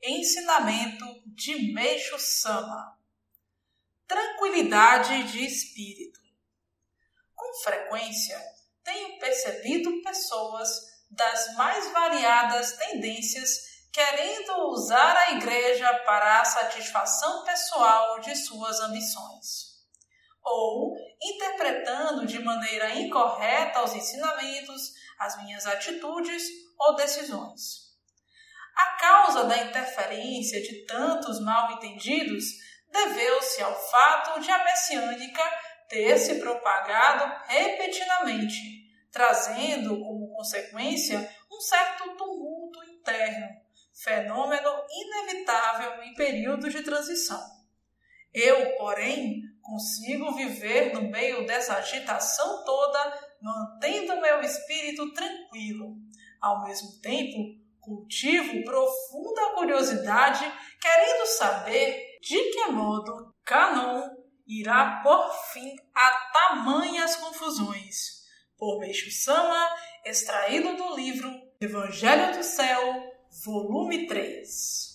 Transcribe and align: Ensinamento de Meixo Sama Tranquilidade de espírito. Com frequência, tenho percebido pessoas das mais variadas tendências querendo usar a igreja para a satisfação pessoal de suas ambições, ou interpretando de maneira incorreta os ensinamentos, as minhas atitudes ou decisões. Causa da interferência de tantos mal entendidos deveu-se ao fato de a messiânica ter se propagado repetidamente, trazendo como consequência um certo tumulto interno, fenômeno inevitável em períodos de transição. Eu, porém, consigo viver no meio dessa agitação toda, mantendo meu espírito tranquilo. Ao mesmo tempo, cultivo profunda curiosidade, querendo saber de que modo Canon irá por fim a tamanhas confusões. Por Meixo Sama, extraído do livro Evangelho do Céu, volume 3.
Ensinamento 0.00 1.04
de 1.26 1.72
Meixo 1.72 2.16
Sama 2.20 2.96
Tranquilidade 4.06 5.24
de 5.24 5.44
espírito. 5.44 6.20
Com 7.34 7.52
frequência, 7.64 8.40
tenho 8.84 9.18
percebido 9.18 10.00
pessoas 10.02 10.68
das 11.10 11.52
mais 11.56 11.90
variadas 11.90 12.76
tendências 12.76 13.88
querendo 13.92 14.68
usar 14.68 15.16
a 15.16 15.32
igreja 15.32 15.92
para 16.06 16.42
a 16.42 16.44
satisfação 16.44 17.44
pessoal 17.44 18.20
de 18.20 18.36
suas 18.36 18.78
ambições, 18.78 19.82
ou 20.44 20.94
interpretando 21.20 22.24
de 22.24 22.38
maneira 22.38 22.94
incorreta 22.94 23.82
os 23.82 23.92
ensinamentos, 23.94 24.92
as 25.18 25.42
minhas 25.42 25.66
atitudes 25.66 26.44
ou 26.78 26.94
decisões. 26.94 27.87
Causa 28.98 29.44
da 29.44 29.58
interferência 29.58 30.60
de 30.60 30.84
tantos 30.84 31.40
mal 31.40 31.72
entendidos 31.72 32.44
deveu-se 32.90 33.62
ao 33.62 33.74
fato 33.90 34.40
de 34.40 34.50
a 34.50 34.64
messiânica 34.64 35.42
ter 35.88 36.18
se 36.18 36.36
propagado 36.36 37.46
repetidamente, 37.46 38.56
trazendo 39.10 40.00
como 40.00 40.34
consequência 40.34 41.18
um 41.50 41.60
certo 41.60 42.16
tumulto 42.16 42.82
interno, 42.84 43.46
fenômeno 44.02 44.70
inevitável 44.90 46.02
em 46.02 46.14
períodos 46.14 46.72
de 46.72 46.82
transição. 46.82 47.40
Eu, 48.32 48.76
porém, 48.76 49.42
consigo 49.62 50.34
viver 50.34 50.92
no 50.92 51.10
meio 51.10 51.46
dessa 51.46 51.74
agitação 51.74 52.64
toda, 52.64 53.28
mantendo 53.40 54.20
meu 54.20 54.40
espírito 54.40 55.12
tranquilo. 55.12 55.96
Ao 56.40 56.64
mesmo 56.64 57.00
tempo, 57.00 57.38
cultivo 57.80 58.64
profunda 58.64 59.54
curiosidade, 59.54 60.44
querendo 60.80 61.26
saber 61.26 62.18
de 62.20 62.38
que 62.50 62.66
modo 62.66 63.34
Canon 63.44 64.08
irá 64.46 65.00
por 65.02 65.32
fim 65.52 65.76
a 65.94 66.10
tamanhas 66.32 67.16
confusões. 67.16 68.18
Por 68.56 68.80
Meixo 68.80 69.10
Sama, 69.10 69.68
extraído 70.04 70.76
do 70.76 70.96
livro 70.96 71.30
Evangelho 71.60 72.36
do 72.36 72.42
Céu, 72.42 73.12
volume 73.44 74.06
3. 74.06 74.87